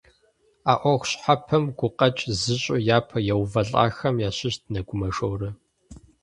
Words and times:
А 0.71 0.73
ӏуэху 0.79 1.07
щхьэпэм 1.09 1.63
гукъэкӏ 1.77 2.21
зыщӏу 2.39 2.83
япэ 2.97 3.17
еувэлӏахэм 3.33 4.15
ящыщт 4.27 4.61
Нэгумэ 4.73 5.09
Шорэ. 5.15 5.49